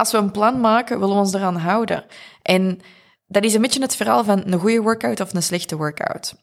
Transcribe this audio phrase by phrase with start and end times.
[0.00, 2.04] als we een plan maken, willen we ons eraan houden.
[2.42, 2.80] En
[3.26, 6.34] dat is een beetje het verhaal van een goede workout of een slechte workout.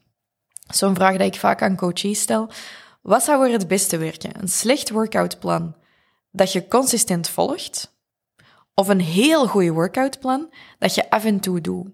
[0.68, 2.50] Zo'n vraag dat ik vaak aan coaches stel.
[3.02, 4.42] Wat zou er het beste werken?
[4.42, 5.76] Een slecht workoutplan
[6.32, 7.96] dat je consistent volgt?
[8.74, 11.88] Of een heel goede workoutplan dat je af en toe doet?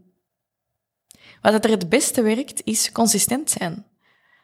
[1.41, 3.85] Wat er het beste werkt, is consistent zijn.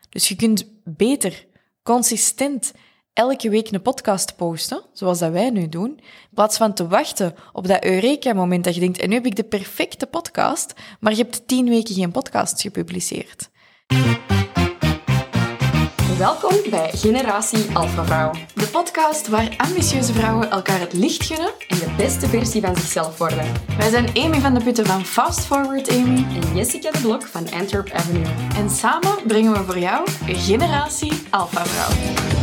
[0.10, 1.46] Dus je kunt beter
[1.84, 2.74] consistent
[3.20, 7.36] elke week een podcast posten, zoals dat wij nu doen, in plaats van te wachten
[7.54, 11.22] op dat Eureka-moment dat je denkt, en nu heb ik de perfecte podcast, maar je
[11.22, 13.50] hebt tien weken geen podcast gepubliceerd.
[16.18, 18.32] Welkom bij Generatie Alpha Vrouw.
[18.56, 23.18] De podcast waar ambitieuze vrouwen elkaar het licht gunnen en de beste versie van zichzelf
[23.18, 23.52] worden.
[23.78, 27.52] Wij zijn Amy van de Putten van Fast Forward Amy en Jessica de Blok van
[27.52, 28.34] Antwerp Avenue.
[28.56, 32.39] En samen brengen we voor jou Generatie Alpha Vrouw.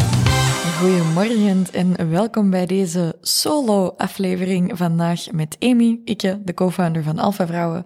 [0.76, 7.84] Goedemorgen en welkom bij deze solo-aflevering vandaag met Amy, ikke, de co-founder van Alpha Vrouwen.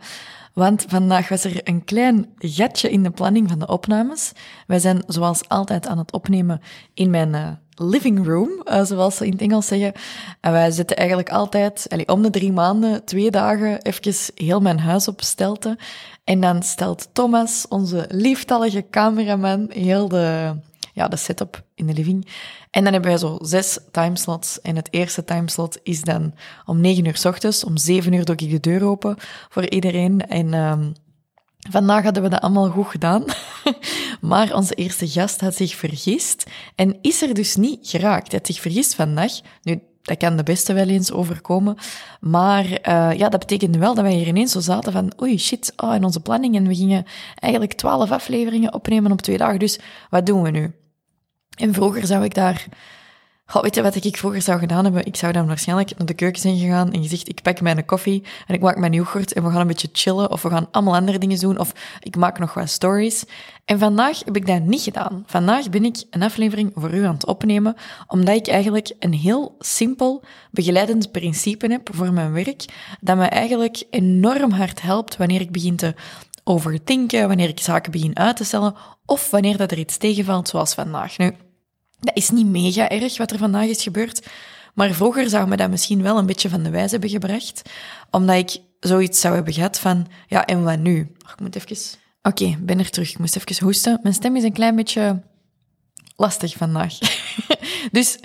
[0.53, 4.33] Want vandaag was er een klein gatje in de planning van de opnames.
[4.67, 6.61] Wij zijn zoals altijd aan het opnemen
[6.95, 9.93] in mijn uh, living room, uh, zoals ze in het Engels zeggen.
[10.41, 14.81] En wij zitten eigenlijk altijd, allee, om de drie maanden, twee dagen, even heel mijn
[14.81, 15.79] huis op stelte.
[16.25, 20.55] En dan stelt Thomas, onze lieftallige cameraman, heel de
[21.01, 22.27] ja, de setup in de living.
[22.71, 24.61] En dan hebben wij zo zes timeslots.
[24.61, 26.35] En het eerste timeslot is dan
[26.67, 27.65] om negen uur s ochtends.
[27.65, 29.17] Om zeven uur doe ik de deur open
[29.49, 30.27] voor iedereen.
[30.27, 30.93] En um,
[31.71, 33.25] vandaag hadden we dat allemaal goed gedaan.
[34.31, 36.47] maar onze eerste gast had zich vergist.
[36.75, 38.31] En is er dus niet geraakt.
[38.31, 39.33] Hij had zich vergist vandaag.
[39.63, 41.77] Nu, dat kan de beste wel eens overkomen.
[42.21, 45.73] Maar uh, ja, dat betekende wel dat wij hier ineens zo zaten van oei, shit,
[45.77, 46.57] oh, in onze planning.
[46.57, 49.59] En we gingen eigenlijk twaalf afleveringen opnemen op twee dagen.
[49.59, 49.79] Dus
[50.11, 50.75] wat doen we nu?
[51.57, 52.67] En vroeger zou ik daar...
[53.55, 55.07] Oh, weet je wat ik vroeger zou gedaan hebben?
[55.07, 58.23] Ik zou dan waarschijnlijk naar de keuken zijn gegaan en gezegd, ik pak mijn koffie
[58.47, 60.95] en ik maak mijn yoghurt en we gaan een beetje chillen of we gaan allemaal
[60.95, 63.25] andere dingen doen of ik maak nog wat stories.
[63.65, 65.23] En vandaag heb ik dat niet gedaan.
[65.27, 67.75] Vandaag ben ik een aflevering voor u aan het opnemen,
[68.07, 72.65] omdat ik eigenlijk een heel simpel begeleidend principe heb voor mijn werk,
[73.01, 75.95] dat me eigenlijk enorm hard helpt wanneer ik begin te
[76.45, 78.75] overdenken, wanneer ik zaken begin uit te stellen
[79.07, 81.19] of wanneer dat er iets tegenvalt zoals vandaag.
[81.19, 81.33] Nu,
[82.01, 84.27] dat is niet mega erg wat er vandaag is gebeurd.
[84.75, 87.63] Maar vroeger zou me dat misschien wel een beetje van de wijze hebben gebracht.
[88.11, 90.99] Omdat ik zoiets zou hebben gehad van, ja, en wat nu?
[91.01, 91.99] ik moet even...
[92.23, 93.11] Oké, okay, ben er terug.
[93.11, 93.99] Ik moest even hoesten.
[94.03, 95.23] Mijn stem is een klein beetje
[96.17, 96.99] lastig vandaag.
[97.93, 98.19] dus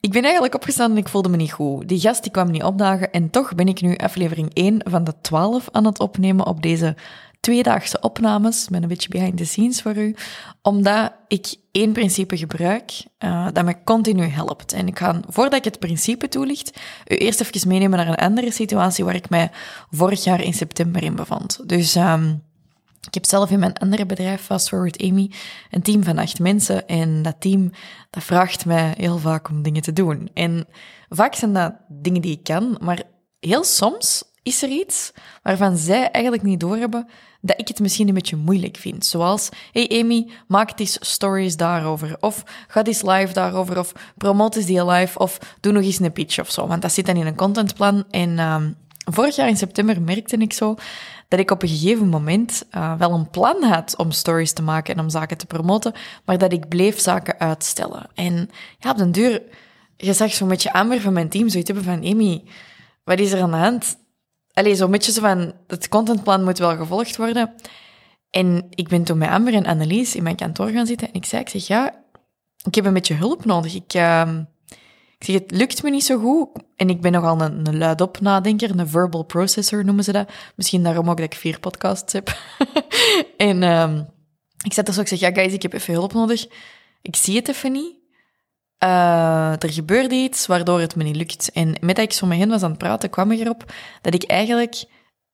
[0.00, 1.88] ik ben eigenlijk opgestaan en ik voelde me niet goed.
[1.88, 5.14] Die gast die kwam niet opdagen en toch ben ik nu aflevering 1 van de
[5.20, 6.96] 12 aan het opnemen op deze
[7.40, 10.14] tweedaagse opnames met een beetje behind the scenes voor u,
[10.62, 14.72] omdat ik één principe gebruik uh, dat me continu helpt.
[14.72, 18.50] En ik ga, voordat ik het principe toelicht, u eerst even meenemen naar een andere
[18.50, 19.50] situatie waar ik mij
[19.90, 21.68] vorig jaar in september in bevond.
[21.68, 22.42] Dus um,
[23.06, 25.30] ik heb zelf in mijn andere bedrijf, Fast Forward Amy,
[25.70, 26.86] een team van acht mensen.
[26.86, 27.70] En dat team,
[28.10, 30.30] dat vraagt mij heel vaak om dingen te doen.
[30.34, 30.66] En
[31.08, 33.02] vaak zijn dat dingen die ik kan, maar
[33.38, 35.12] heel soms is er iets
[35.42, 37.08] waarvan zij eigenlijk niet doorhebben
[37.40, 39.06] dat ik het misschien een beetje moeilijk vind.
[39.06, 42.16] Zoals, hey Amy, maak eens stories daarover.
[42.20, 43.78] Of ga eens live daarover.
[43.78, 45.18] Of promote eens die live.
[45.18, 46.66] Of doe nog eens een pitch of zo.
[46.66, 48.04] Want dat zit dan in een contentplan.
[48.10, 50.76] En um, vorig jaar in september merkte ik zo
[51.28, 54.94] dat ik op een gegeven moment uh, wel een plan had om stories te maken
[54.94, 55.92] en om zaken te promoten,
[56.24, 58.06] maar dat ik bleef zaken uitstellen.
[58.14, 59.42] En ja, op den duur,
[59.96, 62.42] je zag zo'n beetje Amber van mijn team zoiets hebben van, Amy,
[63.04, 63.96] wat is er aan de hand?
[64.60, 67.54] Allee, zo'n beetje zo van, het contentplan moet wel gevolgd worden.
[68.30, 71.24] En ik ben toen met Amber en Annelies in mijn kantoor gaan zitten en ik
[71.24, 71.94] zei, ik zeg, ja,
[72.64, 73.74] ik heb een beetje hulp nodig.
[73.74, 74.30] Ik, uh,
[75.18, 76.48] ik zeg, het lukt me niet zo goed.
[76.76, 80.30] En ik ben nogal een, luidop nadenker, een verbal processor noemen ze dat.
[80.54, 82.38] Misschien daarom ook dat ik vier podcasts heb.
[83.36, 84.08] en um,
[84.64, 86.46] ik zat er zo, ik zeg, ja guys, ik heb even hulp nodig.
[87.02, 87.99] Ik zie het even niet.
[88.84, 91.50] Uh, er gebeurde iets waardoor het me niet lukt.
[91.52, 93.64] En met dat ik zo met hen was aan het praten, kwam ik erop
[94.02, 94.84] dat ik eigenlijk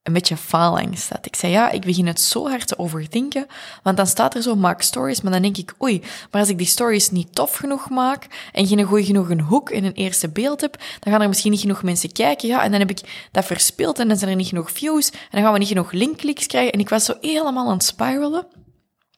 [0.07, 1.27] een beetje faalangst had.
[1.27, 3.47] Ik zei, ja, ik begin het zo hard te overdenken,
[3.83, 6.01] want dan staat er zo, maak stories, maar dan denk ik, oei,
[6.31, 9.71] maar als ik die stories niet tof genoeg maak en geen goeie genoeg een hoek
[9.71, 12.71] en een eerste beeld heb, dan gaan er misschien niet genoeg mensen kijken, ja, en
[12.71, 15.53] dan heb ik dat verspeeld en dan zijn er niet genoeg views en dan gaan
[15.53, 16.73] we niet genoeg linkkliks krijgen.
[16.73, 18.56] En ik was zo helemaal aan het spiralen.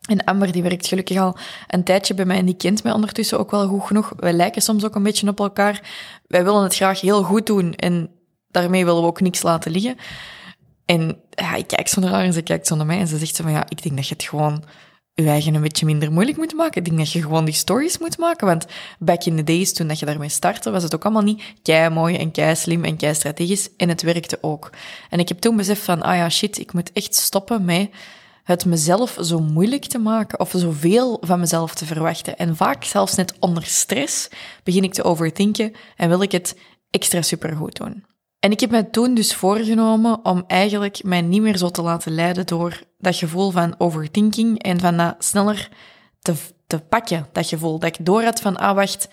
[0.08, 3.38] En Amber, die werkt gelukkig al een tijdje bij mij en die kent mij ondertussen
[3.38, 4.12] ook wel goed genoeg.
[4.16, 5.82] Wij lijken soms ook een beetje op elkaar.
[6.26, 8.10] Wij willen het graag heel goed doen en
[8.50, 9.96] daarmee willen we ook niks laten liggen.
[10.84, 13.18] En ja, ik kijk zo naar haar en ze kijkt zo naar mij en ze
[13.18, 14.64] zegt zo van ja, ik denk dat je het gewoon
[15.14, 16.78] je eigen een beetje minder moeilijk moet maken.
[16.78, 18.46] Ik denk dat je gewoon die stories moet maken.
[18.46, 18.66] Want
[18.98, 21.90] back in the days, toen dat je daarmee startte, was het ook allemaal niet kei
[21.90, 23.68] mooi en kei slim en kei strategisch.
[23.76, 24.70] En het werkte ook.
[25.10, 27.90] En ik heb toen beseft van, ah ja, shit, ik moet echt stoppen met
[28.48, 32.38] het mezelf zo moeilijk te maken of zoveel van mezelf te verwachten.
[32.38, 34.28] En vaak zelfs net onder stress
[34.64, 36.58] begin ik te overdenken en wil ik het
[36.90, 38.04] extra supergoed doen.
[38.40, 42.12] En ik heb mij toen dus voorgenomen om eigenlijk mij niet meer zo te laten
[42.12, 45.68] leiden door dat gevoel van overthinking en van dat sneller
[46.18, 46.34] te,
[46.66, 47.78] te pakken, dat gevoel.
[47.78, 49.08] Dat ik door had van, ah wacht,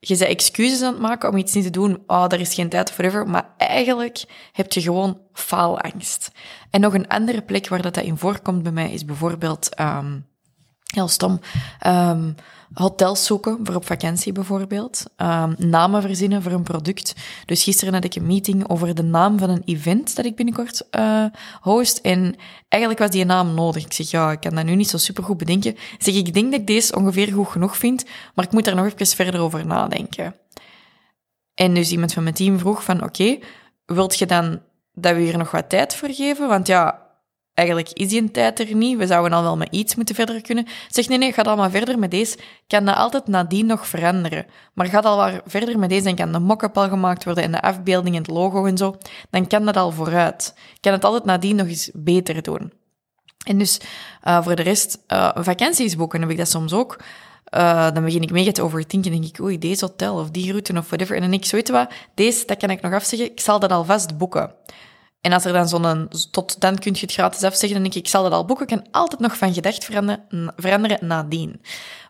[0.00, 2.02] je bent excuses aan het maken om iets niet te doen.
[2.06, 3.28] Oh, er is geen tijd forever.
[3.28, 6.30] Maar eigenlijk heb je gewoon faalangst.
[6.70, 10.26] En nog een andere plek waar dat, dat in voorkomt bij mij is bijvoorbeeld, um,
[10.94, 11.40] heel stom,
[11.86, 12.34] um,
[12.72, 15.04] hotels zoeken voor op vakantie bijvoorbeeld.
[15.16, 17.14] Um, namen verzinnen voor een product.
[17.44, 20.86] Dus gisteren had ik een meeting over de naam van een event dat ik binnenkort
[20.90, 21.24] uh,
[21.60, 21.98] host.
[21.98, 22.36] En
[22.68, 23.84] eigenlijk was die naam nodig.
[23.84, 25.70] Ik zeg, ja, ik kan dat nu niet zo supergoed bedenken.
[25.70, 28.74] Ik zeg, ik denk dat ik deze ongeveer goed genoeg vind, maar ik moet daar
[28.74, 30.34] nog even verder over nadenken.
[31.54, 33.38] En dus iemand van mijn team vroeg van, oké,
[33.86, 34.60] wilt je dan
[34.92, 36.48] dat we hier nog wat tijd voor geven?
[36.48, 37.07] Want ja,
[37.58, 38.98] eigenlijk is die tijd er niet.
[38.98, 40.66] We zouden al wel met iets moeten verder kunnen.
[40.88, 42.38] Zeg, nee, nee, ga al maar verder met deze.
[42.66, 44.46] Kan dat altijd nadien nog veranderen.
[44.74, 47.52] Maar ga al maar verder met deze en kan de mock-up al gemaakt worden en
[47.52, 48.96] de afbeelding en het logo en zo.
[49.30, 50.54] Dan kan dat al vooruit.
[50.80, 52.72] Kan het altijd nadien nog eens beter doen.
[53.46, 53.80] En dus
[54.24, 56.96] uh, voor de rest, uh, vakanties boeken heb ik dat soms ook.
[57.54, 59.10] Uh, dan begin ik mega te overdenken.
[59.10, 61.14] denk ik, oei, deze hotel of die route of whatever.
[61.14, 63.30] En dan denk ik, weet wat, deze, dat kan ik nog afzeggen.
[63.30, 64.54] Ik zal dat alvast boeken.
[65.28, 68.02] En als er dan zo'n, tot dan kun je het gratis afzeggen, dan denk ik,
[68.02, 70.24] ik zal dat al boeken, ik kan altijd nog van gedacht veranderen,
[70.56, 71.60] veranderen nadien.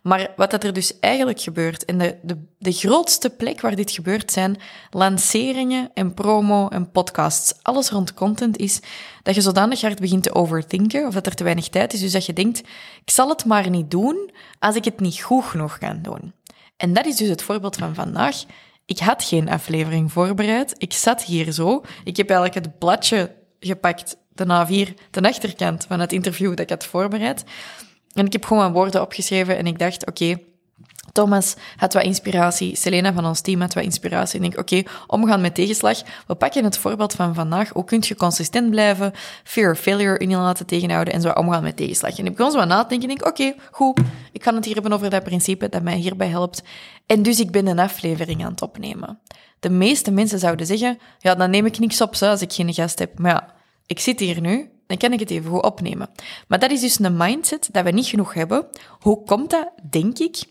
[0.03, 3.91] Maar wat dat er dus eigenlijk gebeurt, en de, de, de grootste plek waar dit
[3.91, 4.56] gebeurt zijn
[4.91, 7.55] lanceringen en promo en podcasts.
[7.62, 8.81] Alles rond content is
[9.23, 12.12] dat je zodanig hard begint te overdenken, of dat er te weinig tijd is, dus
[12.12, 12.59] dat je denkt,
[13.05, 16.32] ik zal het maar niet doen als ik het niet goed genoeg kan doen.
[16.76, 18.44] En dat is dus het voorbeeld van vandaag.
[18.88, 20.75] Ik had geen aflevering voorbereid.
[20.79, 21.85] Ik zat hier zo.
[22.05, 26.70] Ik heb eigenlijk het bladje gepakt, de A4, de achterkant van het interview dat ik
[26.70, 27.44] had voorbereid.
[28.12, 30.37] En ik heb gewoon mijn woorden opgeschreven en ik dacht, oké,
[31.12, 34.40] Thomas had wat inspiratie, Selena van ons team had wat inspiratie.
[34.40, 36.02] Ik denk, oké, omgaan met tegenslag.
[36.26, 37.69] We pakken het voorbeeld van vandaag.
[37.69, 39.12] Hoe kun je consistent blijven,
[39.44, 42.19] fear of failure in je laten tegenhouden en zo omgaan met tegenslag.
[42.19, 43.08] En ik begon zo aan na te denken.
[43.08, 44.00] Denk, oké, goed,
[44.32, 46.62] ik ga het hier hebben over dat principe dat mij hierbij helpt.
[47.06, 49.19] En dus ik ben een aflevering aan het opnemen.
[49.60, 52.75] De meeste mensen zouden zeggen, ja, dan neem ik niks op zo, als ik geen
[52.75, 53.19] gast heb.
[53.19, 53.55] Maar ja,
[53.87, 56.08] ik zit hier nu, dan kan ik het even goed opnemen.
[56.49, 58.66] Maar dat is dus een mindset dat we niet genoeg hebben.
[59.00, 60.44] Hoe komt dat, denk ik?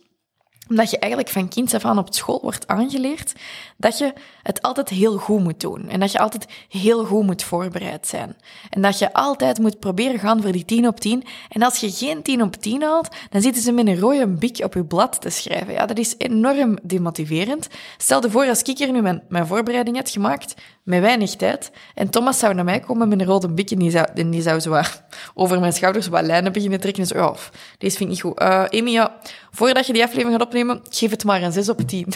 [0.69, 3.33] Omdat je eigenlijk van kind af aan op school wordt aangeleerd
[3.77, 5.89] dat je het altijd heel goed moet doen.
[5.89, 8.35] En dat je altijd heel goed moet voorbereid zijn.
[8.69, 11.23] En dat je altijd moet proberen gaan voor die 10 op 10.
[11.49, 14.63] En als je geen 10 op 10 haalt, dan zitten ze met een rode bik
[14.63, 15.73] op je blad te schrijven.
[15.73, 17.67] Ja, dat is enorm demotiverend.
[17.97, 20.55] Stel je voor als ik hier nu mijn, mijn voorbereiding had gemaakt,
[20.87, 23.91] met weinig tijd, en Thomas zou naar mij komen met een rode bik en die
[23.91, 24.93] zou, en
[25.33, 27.03] over mijn schouders wat lijnen beginnen trekken.
[27.03, 27.35] En zo,
[27.77, 28.41] deze vind ik niet goed.
[28.41, 29.05] Uh,
[29.51, 32.07] voordat je die aflevering gaat opnemen, geef het maar een 6 op 10.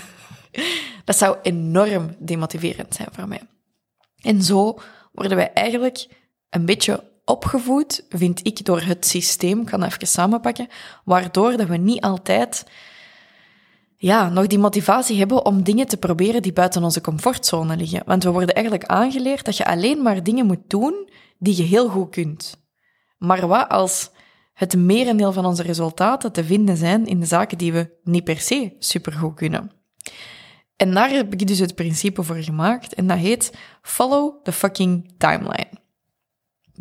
[1.06, 3.42] Dat zou enorm demotiverend zijn voor mij.
[4.22, 4.80] En zo
[5.12, 6.08] worden wij eigenlijk
[6.50, 10.68] een beetje opgevoed, vind ik, door het systeem, ik kan even samenpakken,
[11.04, 12.66] waardoor dat we niet altijd
[14.02, 18.02] ja, nog die motivatie hebben om dingen te proberen die buiten onze comfortzone liggen.
[18.06, 21.90] Want we worden eigenlijk aangeleerd dat je alleen maar dingen moet doen die je heel
[21.90, 22.66] goed kunt.
[23.18, 24.12] Maar wat als
[24.54, 28.40] het merendeel van onze resultaten te vinden zijn in de zaken die we niet per
[28.40, 29.72] se supergoed kunnen?
[30.76, 35.14] En daar heb ik dus het principe voor gemaakt en dat heet Follow the fucking
[35.18, 35.81] timeline.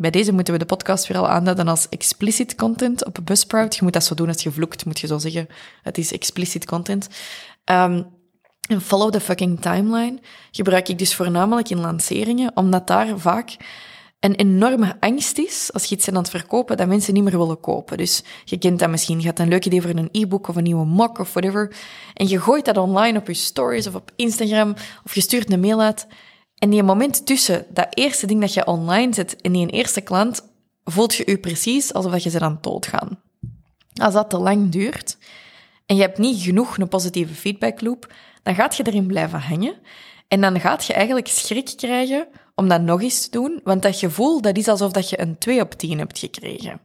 [0.01, 3.75] Bij deze moeten we de podcast weer al aanduiden als explicit content op Buzzsprout.
[3.75, 5.47] Je moet dat zo doen als je vloekt, moet je zo zeggen.
[5.81, 7.07] Het is explicit content.
[7.65, 8.05] Um,
[8.69, 10.19] en follow the fucking timeline
[10.51, 13.57] gebruik ik dus voornamelijk in lanceringen, omdat daar vaak
[14.19, 17.59] een enorme angst is, als je iets aan het verkopen, dat mensen niet meer willen
[17.59, 17.97] kopen.
[17.97, 20.63] Dus je kent dat misschien, je hebt een leuk idee voor een e-book of een
[20.63, 21.75] nieuwe mock of whatever,
[22.13, 24.73] en je gooit dat online op je stories of op Instagram,
[25.05, 26.07] of je stuurt een mail uit,
[26.61, 30.49] en die moment tussen dat eerste ding dat je online zet en die eerste klant,
[30.83, 33.19] voelt je je precies alsof je ze aan doodgaan.
[33.93, 35.17] Als dat te lang duurt,
[35.85, 38.13] en je hebt niet genoeg een positieve feedback loop,
[38.43, 39.75] dan gaat je erin blijven hangen,
[40.27, 43.95] en dan gaat je eigenlijk schrik krijgen om dat nog eens te doen, want dat
[43.95, 46.81] gevoel, dat is alsof dat je een 2 op 10 hebt gekregen.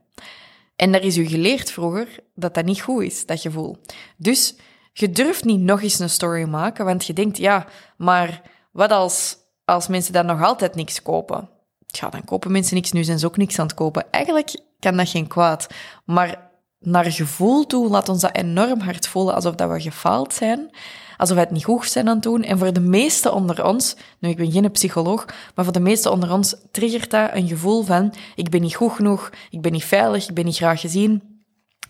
[0.77, 3.77] En daar is u geleerd vroeger dat dat niet goed is, dat gevoel.
[4.17, 4.55] Dus
[4.93, 7.67] je durft niet nog eens een story maken, want je denkt, ja,
[7.97, 8.43] maar
[8.73, 11.49] wat als, als mensen dan nog altijd niks kopen?
[11.87, 14.11] Ja, dan kopen mensen niks, nu zijn ze ook niks aan het kopen.
[14.11, 15.67] Eigenlijk kan dat geen kwaad.
[16.05, 20.71] Maar naar gevoel toe laat ons dat enorm hard voelen alsof dat we gefaald zijn.
[21.17, 22.43] Alsof we het niet goed zijn aan het doen.
[22.43, 26.11] En voor de meeste onder ons, nu ik ben geen psycholoog, maar voor de meeste
[26.11, 29.85] onder ons triggert dat een gevoel van ik ben niet goed genoeg, ik ben niet
[29.85, 31.35] veilig, ik ben niet graag gezien.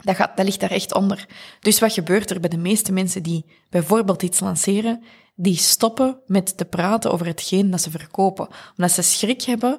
[0.02, 1.26] Dat, gaat, dat ligt daar echt onder.
[1.60, 5.02] Dus wat gebeurt er bij de meeste mensen die bijvoorbeeld iets lanceren?
[5.38, 8.48] Die stoppen met te praten over hetgeen dat ze verkopen.
[8.76, 9.78] Omdat ze schrik hebben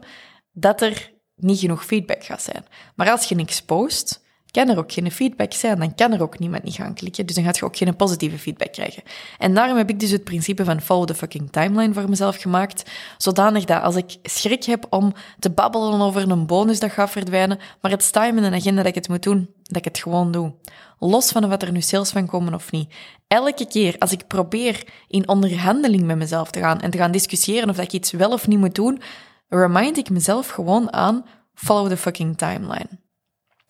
[0.52, 2.66] dat er niet genoeg feedback gaat zijn.
[2.96, 4.26] Maar als je niks post,
[4.58, 5.80] kan er ook geen feedback zijn.
[5.80, 7.26] Dan kan er ook niemand niet gaan klikken.
[7.26, 9.04] Dus dan gaat je ook geen positieve feedback krijgen.
[9.38, 12.90] En daarom heb ik dus het principe van follow the fucking timeline voor mezelf gemaakt.
[13.18, 17.60] Zodanig dat als ik schrik heb om te babbelen over een bonus dat gaat verdwijnen,
[17.82, 20.32] maar het staat in mijn agenda dat ik het moet doen, dat ik het gewoon
[20.32, 20.54] doe.
[21.00, 22.94] Los van wat er nu sales van komen of niet.
[23.28, 27.70] Elke keer als ik probeer in onderhandeling met mezelf te gaan en te gaan discussiëren
[27.70, 29.02] of dat ik iets wel of niet moet doen,
[29.50, 33.07] remind ik mezelf gewoon aan follow the fucking timeline.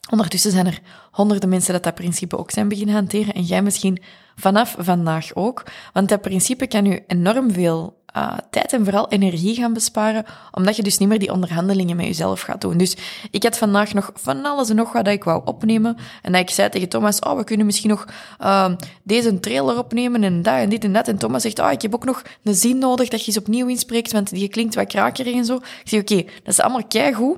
[0.10, 0.80] Ondertussen zijn er
[1.12, 4.02] honderden mensen dat dat principe ook zijn beginnen hanteren en jij misschien
[4.36, 5.64] vanaf vandaag ook.
[5.94, 10.76] Want dat principe kan u enorm veel uh, tijd en vooral energie gaan besparen, omdat
[10.76, 12.78] je dus niet meer die onderhandelingen met jezelf gaat doen.
[12.78, 12.98] Dus
[13.32, 15.98] ik had vandaag nog van alles en nog wat dat ik wou opnemen.
[16.22, 18.06] En ik zei tegen Thomas, oh, we kunnen misschien nog
[18.42, 18.70] uh,
[19.04, 21.08] deze trailer opnemen en dat en dit en dat.
[21.08, 23.68] En Thomas zegt, oh, ik heb ook nog een zin nodig dat je eens opnieuw
[23.68, 25.56] inspreekt, want die klinkt wat krakerig en zo.
[25.56, 27.38] Ik zeg, oké, dat is allemaal keigoed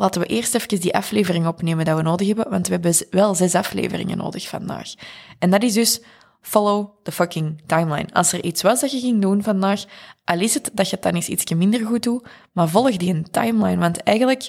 [0.00, 3.34] laten we eerst even die aflevering opnemen dat we nodig hebben, want we hebben wel
[3.34, 4.94] zes afleveringen nodig vandaag.
[5.38, 6.00] En dat is dus
[6.40, 8.08] follow the fucking timeline.
[8.12, 9.84] Als er iets was dat je ging doen vandaag,
[10.24, 13.14] al is het dat je het dan eens iets minder goed doet, maar volg die
[13.14, 14.48] een timeline, want eigenlijk,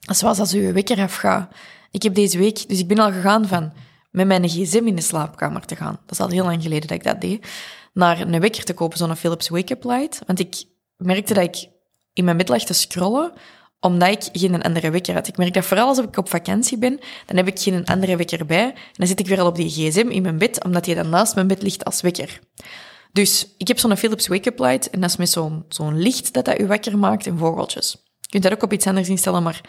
[0.00, 1.52] zoals als je wekker afgaat.
[1.90, 3.72] Ik heb deze week, dus ik ben al gegaan van
[4.10, 5.98] met mijn gsm in de slaapkamer te gaan.
[6.06, 7.46] Dat is al heel lang geleden dat ik dat deed.
[7.92, 10.20] Naar een wekker te kopen, zo'n Philips Wake-up Light.
[10.26, 10.64] Want ik
[10.96, 11.68] merkte dat ik
[12.12, 13.32] in mijn bed lag te scrollen
[13.86, 15.28] omdat ik geen andere wekker had.
[15.28, 18.46] Ik merk dat vooral als ik op vakantie ben, dan heb ik geen andere wekker
[18.46, 18.64] bij.
[18.64, 21.08] En dan zit ik weer al op die gsm in mijn bed, omdat die dan
[21.08, 22.40] naast mijn bed ligt als wekker.
[23.12, 26.44] Dus ik heb zo'n Philips Wake-up Light en dat is met zo'n zo'n licht dat
[26.44, 27.96] dat je wakker maakt en vogeltjes.
[28.20, 29.60] Je kunt dat ook op iets anders instellen, maar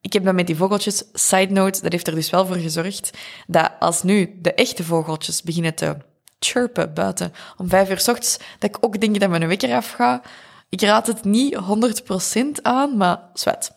[0.00, 1.04] ik heb dat met die vogeltjes.
[1.12, 3.10] Side note, dat heeft er dus wel voor gezorgd
[3.46, 5.96] dat als nu de echte vogeltjes beginnen te
[6.38, 10.26] chirpen buiten om vijf uur s ochtends, dat ik ook denk dat mijn wekker afgaat.
[10.74, 13.72] Ik raad het niet 100% aan, maar zwet.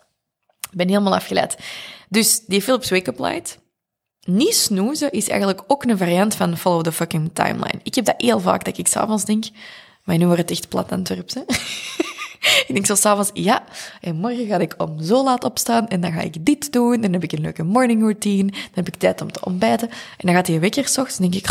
[0.70, 1.58] Ik ben helemaal afgeleid.
[2.10, 3.60] Dus die Philips Wake-up Light.
[4.20, 7.80] Niet snoezen is eigenlijk ook een variant van follow the fucking timeline.
[7.84, 9.46] Ik heb dat heel vaak dat ik s'avonds denk,
[10.04, 11.42] maar nu wordt het echt plat Antwerps, hè.
[12.68, 13.64] ik denk zo s'avonds, ja,
[14.02, 17.02] en morgen ga ik om zo laat opstaan en dan ga ik dit doen, en
[17.02, 19.98] dan heb ik een leuke morning routine, dan heb ik tijd om te ontbijten, en
[20.18, 21.50] dan gaat die wekker s ochtends en denk ik,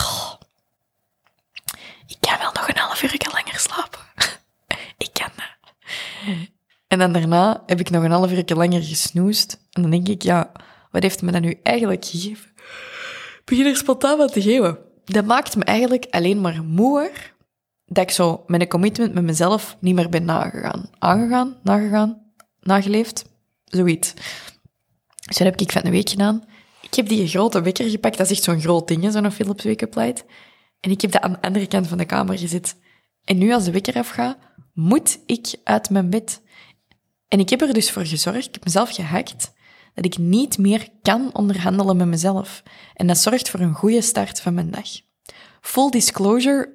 [2.07, 4.01] ik kan wel nog een half uur langer slapen.
[4.99, 5.55] ik kan dat.
[6.97, 9.59] En dan daarna heb ik nog een half uur langer gesnoest.
[9.73, 10.53] En dan denk ik, ja,
[10.91, 12.51] wat heeft me dat nu eigenlijk gegeven?
[13.39, 14.79] Ik begin er spontaan wat te geven.
[15.05, 17.11] Dat maakt me eigenlijk alleen maar moer
[17.87, 20.91] dat ik zo een commitment met mezelf niet meer ben nagegaan.
[20.99, 22.23] Aangegaan, nagegaan,
[22.61, 23.25] nageleefd,
[23.65, 24.15] zoiets.
[25.27, 26.45] Dus dat heb ik van de week gedaan.
[26.83, 29.95] Ik heb die grote wekker gepakt, dat is echt zo'n groot ding, zo'n Philips Wake-up
[29.95, 30.25] Light.
[30.81, 32.77] En ik heb dat aan de andere kant van de kamer gezet.
[33.25, 34.37] En nu als de wekker afgaat,
[34.73, 36.45] moet ik uit mijn bed.
[37.29, 39.53] En ik heb er dus voor gezorgd, ik heb mezelf gehackt,
[39.95, 42.63] dat ik niet meer kan onderhandelen met mezelf.
[42.95, 44.89] En dat zorgt voor een goede start van mijn dag.
[45.61, 46.75] Full disclosure,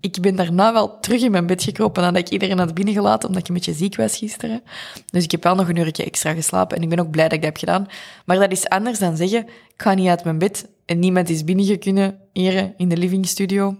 [0.00, 3.42] ik ben daarna wel terug in mijn bed gekropen nadat ik iedereen had binnengelaten, omdat
[3.42, 4.62] ik een beetje ziek was gisteren.
[5.10, 7.32] Dus ik heb wel nog een uurtje extra geslapen en ik ben ook blij dat
[7.32, 7.86] ik dat heb gedaan.
[8.26, 11.44] Maar dat is anders dan zeggen, ik ga niet uit mijn bed en niemand is
[11.44, 13.76] binnengekomen hier in de living studio.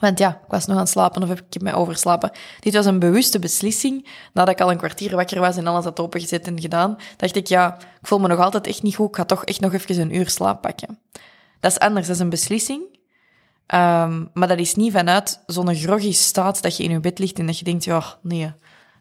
[0.00, 2.30] Want ja, ik was nog aan het slapen of heb ik mij overslapen.
[2.60, 4.08] Dit was een bewuste beslissing.
[4.32, 7.46] Nadat ik al een kwartier wakker was en alles had opengezet en gedaan, dacht ik,
[7.46, 9.08] ja, ik voel me nog altijd echt niet goed.
[9.08, 10.98] Ik ga toch echt nog even een uur slaap pakken.
[11.60, 12.82] Dat is anders, dat is een beslissing.
[13.74, 17.38] Um, maar dat is niet vanuit zo'n groggy staat dat je in je bed ligt
[17.38, 18.52] en dat je denkt, ja, nee,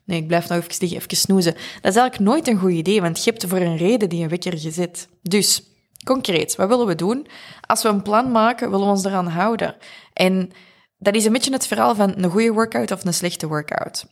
[0.04, 1.54] nee, ik blijf nog even liggen, even snoezen.
[1.54, 4.30] Dat is eigenlijk nooit een goed idee, want je hebt voor een reden die een
[4.30, 5.08] wekker gezet.
[5.22, 5.64] Dus,
[6.04, 7.28] concreet, wat willen we doen?
[7.62, 9.76] Als we een plan maken, willen we ons eraan houden.
[10.14, 10.52] En
[10.98, 14.06] dat is een beetje het verhaal van een goede workout of een slechte workout.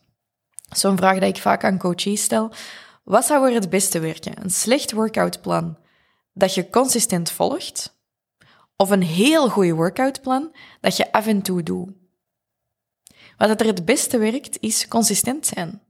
[0.69, 2.51] Zo'n vraag die ik vaak aan coaches stel.
[3.03, 4.43] Wat zou er het beste werken?
[4.43, 5.77] Een slecht workoutplan
[6.33, 7.99] dat je consistent volgt?
[8.75, 11.89] Of een heel goede workoutplan dat je af en toe doet?
[13.37, 15.81] Wat er het beste werkt, is consistent zijn.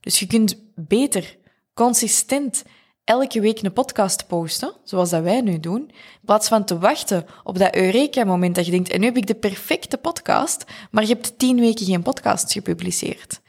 [0.00, 1.36] Dus je kunt beter
[1.74, 2.64] consistent
[3.06, 7.26] elke week een podcast posten, zoals dat wij nu doen, in plaats van te wachten
[7.44, 11.12] op dat Eureka-moment dat je denkt, en nu heb ik de perfecte podcast, maar je
[11.12, 13.40] hebt tien weken geen podcast gepubliceerd.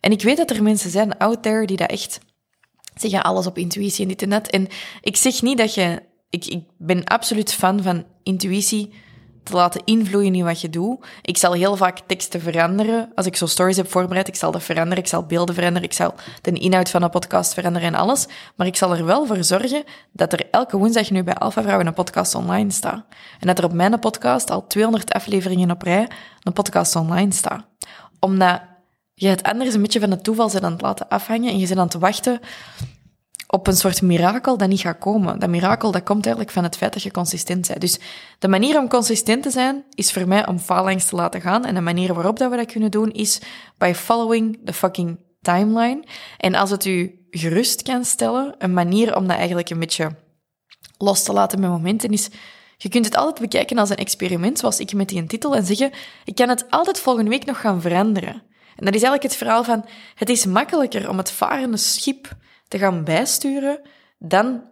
[0.00, 2.18] En ik weet dat er mensen zijn out there die dat echt
[2.94, 4.48] zeggen, alles op intuïtie en dit en dat.
[4.48, 4.66] En
[5.00, 8.92] ik zeg niet dat je ik, ik ben absoluut fan van intuïtie
[9.42, 11.06] te laten invloeien in wat je doet.
[11.22, 13.12] Ik zal heel vaak teksten veranderen.
[13.14, 14.98] Als ik zo stories heb voorbereid, ik zal dat veranderen.
[14.98, 15.88] Ik zal beelden veranderen.
[15.88, 18.26] Ik zal de inhoud van een podcast veranderen en alles.
[18.56, 21.86] Maar ik zal er wel voor zorgen dat er elke woensdag nu bij Alpha Vrouwen
[21.86, 23.04] een podcast online staat.
[23.40, 26.08] En dat er op mijn podcast al 200 afleveringen op rij
[26.42, 27.64] een podcast online staat.
[28.20, 28.60] Omdat
[29.14, 31.66] je het anders een beetje van het toeval zit aan het laten afhangen en je
[31.66, 32.40] zit aan het wachten
[33.54, 35.38] op een soort mirakel dat niet gaat komen.
[35.38, 37.80] Dat mirakel dat komt eigenlijk van het feit dat je consistent bent.
[37.80, 37.98] Dus
[38.38, 41.64] de manier om consistent te zijn, is voor mij om faalangst te laten gaan.
[41.64, 43.40] En de manier waarop dat we dat kunnen doen, is
[43.78, 46.04] by following the fucking timeline.
[46.36, 50.16] En als het u gerust kan stellen, een manier om dat eigenlijk een beetje
[50.98, 52.28] los te laten met momenten is...
[52.76, 55.90] Je kunt het altijd bekijken als een experiment, zoals ik met die titel, en zeggen,
[56.24, 58.42] ik kan het altijd volgende week nog gaan veranderen.
[58.76, 62.36] En dat is eigenlijk het verhaal van, het is makkelijker om het varende schip
[62.72, 63.80] te gaan bijsturen
[64.18, 64.64] dan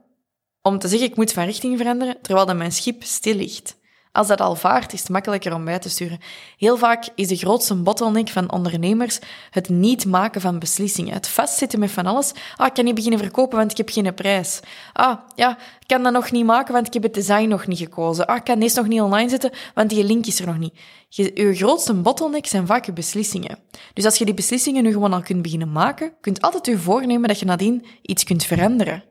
[0.62, 3.76] om te zeggen ik moet van richting veranderen, terwijl dat mijn schip stil ligt.
[4.12, 6.18] Als dat al vaart, is het makkelijker om bij te sturen.
[6.56, 9.18] Heel vaak is de grootste bottleneck van ondernemers
[9.50, 11.14] het niet maken van beslissingen.
[11.14, 12.32] Het vastzitten met van alles.
[12.56, 14.60] Ah, ik kan niet beginnen verkopen, want ik heb geen prijs.
[14.92, 17.78] Ah, ja, ik kan dat nog niet maken, want ik heb het design nog niet
[17.78, 18.26] gekozen.
[18.26, 20.74] Ah, ik kan deze nog niet online zetten, want die link is er nog niet.
[21.08, 23.58] Je, grootste bottleneck zijn vaak je beslissingen.
[23.94, 27.28] Dus als je die beslissingen nu gewoon al kunt beginnen maken, kunt altijd je voornemen
[27.28, 29.09] dat je nadien iets kunt veranderen.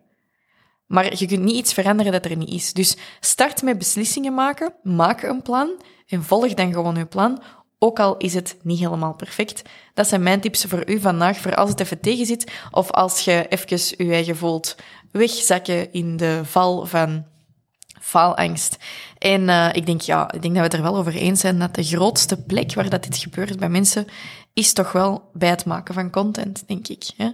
[0.89, 2.73] Maar je kunt niet iets veranderen dat er niet is.
[2.73, 7.41] Dus start met beslissingen maken, maak een plan en volg dan gewoon je plan,
[7.79, 9.61] ook al is het niet helemaal perfect.
[9.93, 13.19] Dat zijn mijn tips voor u vandaag, voor als het even tegen zit, of als
[13.19, 14.75] je even je eigen voelt
[15.11, 17.25] wegzakken in de val van
[18.01, 18.77] faalangst.
[19.17, 21.59] En uh, ik denk, ja, ik denk dat we het er wel over eens zijn
[21.59, 24.07] dat de grootste plek waar dat dit gebeurt bij mensen
[24.59, 27.09] is toch wel bij het maken van content, denk ik.
[27.17, 27.29] Hè?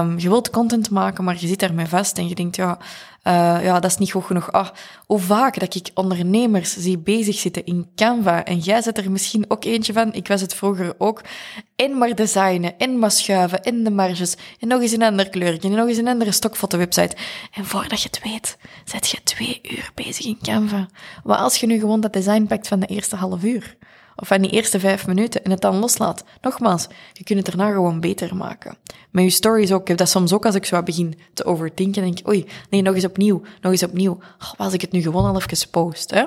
[0.00, 2.78] Um, je wilt content maken, maar je zit daarmee vast en je denkt, ja,
[3.24, 4.52] uh, ja, dat is niet goed genoeg.
[4.52, 4.68] Ah,
[5.06, 9.44] hoe vaak dat ik ondernemers zie bezig zitten in Canva, en jij zit er misschien
[9.48, 11.20] ook eentje van, ik was het vroeger ook,
[11.76, 15.60] en maar designen, en maar schuiven, en de marges, en nog eens een ander kleurje,
[15.60, 17.16] en nog eens een andere stokfoto-website.
[17.52, 20.88] En voordat je het weet, zet je twee uur bezig in Canva.
[21.24, 23.76] Wat als je nu gewoon dat design pakt van de eerste half uur?
[24.16, 26.24] Of van die eerste vijf minuten en het dan loslaat.
[26.40, 28.76] Nogmaals, je kunt het daarna gewoon beter maken.
[29.10, 29.80] Met je stories ook.
[29.80, 32.02] Ik heb dat soms ook als ik zo begin te overdenken.
[32.02, 34.18] denk ik, oei, nee, nog eens opnieuw, nog eens opnieuw.
[34.38, 36.24] Oh, als ik het nu gewoon al even post, hè.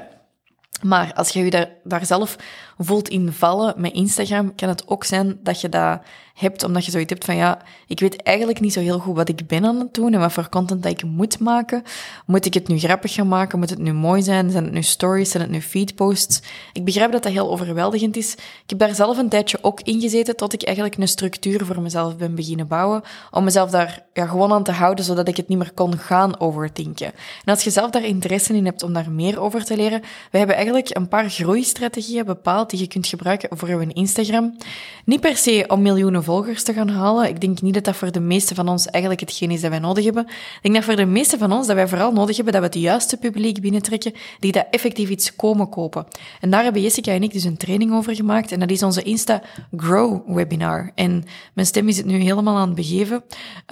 [0.82, 2.36] Maar als je je daar, daar zelf
[2.78, 6.02] voelt invallen met Instagram, kan het ook zijn dat je dat
[6.36, 9.30] hebt omdat je zoiets hebt van ja, ik weet eigenlijk niet zo heel goed wat
[9.30, 11.84] ik ben aan het doen en wat voor content ik moet maken.
[12.26, 13.60] Moet ik het nu grappig gaan maken?
[13.60, 14.52] Moet het nu mooi zijn?
[14.52, 15.30] Zijn het nu stories?
[15.30, 16.42] Zijn het nu feedposts?
[16.74, 18.34] Ik begrijp dat dat heel overweldigend is.
[18.34, 21.82] Ik heb daar zelf een tijdje ook in gezeten tot ik eigenlijk een structuur voor
[21.82, 23.02] mezelf ben beginnen bouwen.
[23.32, 26.40] Om mezelf daar ja, gewoon aan te houden, zodat ik het niet meer kon gaan
[26.40, 27.08] overdenken.
[27.46, 30.38] En als je zelf daar interesse in hebt om daar meer over te leren, we
[30.38, 34.58] hebben eigenlijk een paar groeistrategieën bepaald die je kunt gebruiken voor je Instagram.
[35.06, 37.28] Niet per se om miljoenen volgers te gaan halen.
[37.28, 39.80] Ik denk niet dat dat voor de meeste van ons eigenlijk hetgeen is dat wij
[39.80, 40.26] nodig hebben.
[40.26, 42.68] Ik denk dat voor de meeste van ons dat wij vooral nodig hebben dat we
[42.68, 46.06] het juiste publiek binnentrekken die dat effectief iets komen kopen.
[46.42, 49.04] En daar hebben Jessica en ik dus een training over gemaakt en dat is onze
[49.04, 49.42] Insta
[49.76, 50.92] Grow webinar.
[50.96, 53.24] En mijn stem is het nu helemaal aan het begeven.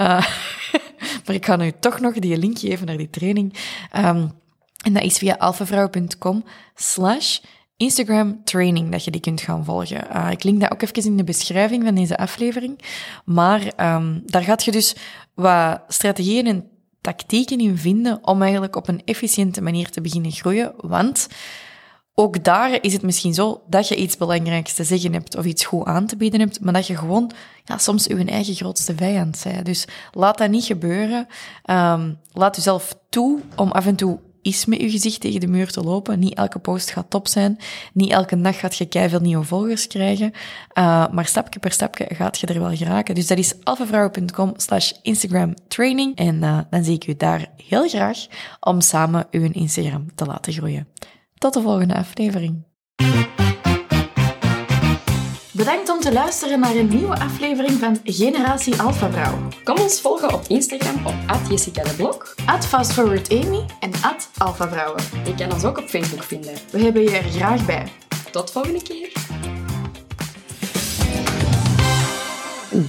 [0.02, 0.08] Uh,
[1.26, 3.54] maar ik ga nu toch nog die link geven naar die training.
[3.98, 4.32] Um,
[4.84, 6.44] en dat is via alfavrouw.com
[6.76, 7.40] slash
[7.78, 10.08] Instagram training dat je die kunt gaan volgen.
[10.16, 12.80] Uh, ik link dat ook even in de beschrijving van deze aflevering.
[13.26, 14.96] Maar um, daar gaat je dus
[15.34, 16.68] wat strategieën en
[17.02, 20.74] tactieken in vinden om eigenlijk op een efficiënte manier te beginnen groeien.
[20.78, 21.28] Want
[22.16, 25.66] ook daar is het misschien zo dat je iets belangrijks te zeggen hebt of iets
[25.66, 27.32] goed aan te bieden hebt, maar dat je gewoon
[27.64, 29.66] ja, soms je eigen grootste vijand bent.
[29.66, 31.28] Dus laat dat niet gebeuren.
[31.66, 35.72] Um, laat jezelf toe om af en toe is met je gezicht tegen de muur
[35.72, 36.20] te lopen.
[36.20, 37.58] Niet elke post gaat top zijn.
[37.94, 40.32] Niet elke dag gaat je veel nieuwe volgers krijgen.
[40.74, 43.16] Uh, maar stapje per stapje gaat je er wel geraken.
[43.16, 46.16] Dus dat is alfavrouwen.com slash Instagram training.
[46.16, 48.26] En uh, dan zie ik u daar heel graag
[48.60, 50.88] om samen uw Instagram te laten groeien.
[51.38, 52.73] Tot de volgende aflevering.
[55.56, 59.48] Bedankt om te luisteren naar een nieuwe aflevering van Generatie Alpha Vrouw.
[59.64, 63.92] Kom ons volgen op Instagram op Jessica de Blok, FastForwardAmy en
[64.38, 65.04] Alpha Vrouwen.
[65.26, 66.54] Je kan ons ook op Facebook vinden.
[66.72, 67.88] We hebben je er graag bij.
[68.32, 69.12] Tot volgende keer.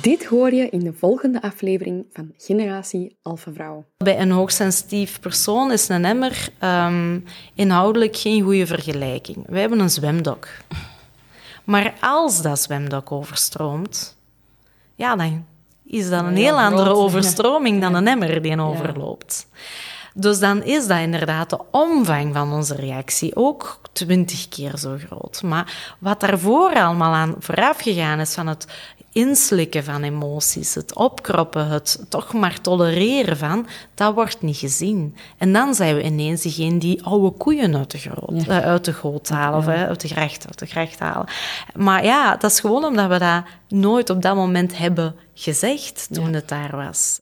[0.00, 3.84] Dit hoor je in de volgende aflevering van Generatie Alpha Vrouw.
[3.96, 7.24] Bij een hoogsensitief persoon is een emmer um,
[7.54, 9.44] inhoudelijk geen goede vergelijking.
[9.46, 10.48] Wij hebben een zwemdok.
[11.64, 14.16] Maar als dat zwemdok overstroomt,
[14.94, 15.44] ja, dan
[15.84, 19.46] is dat een heel andere overstroming dan een emmer die overloopt.
[20.16, 25.42] Dus dan is dat inderdaad de omvang van onze reactie ook twintig keer zo groot.
[25.42, 28.66] Maar wat daarvoor allemaal aan vooraf gegaan is van het
[29.14, 35.16] inslikken van emoties, het opkroppen, het toch maar tolereren van, dat wordt niet gezien.
[35.38, 38.92] En dan zijn we ineens diegene die oude koeien uit de, groot, eh, uit de
[38.92, 41.26] goot halen, of uit de gracht, uit de gracht halen.
[41.74, 46.32] Maar ja, dat is gewoon omdat we dat nooit op dat moment hebben gezegd toen
[46.32, 47.12] het daar was.